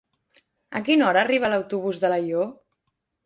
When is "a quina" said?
0.77-1.05